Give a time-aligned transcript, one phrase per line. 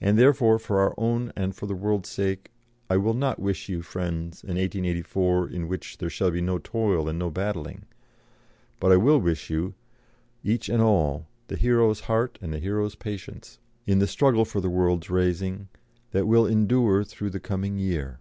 [0.00, 2.50] And therefore, for our own and for the world's sake,
[2.88, 7.10] I will not wish you, friends, an 1884 in which there shall be no toil
[7.10, 7.84] and no battling;
[8.80, 9.74] but I will wish you,
[10.42, 14.70] each and all, the hero's heart and the hero's patience, in the struggle for the
[14.70, 15.68] world's raising
[16.12, 18.20] that will endure through the coming year."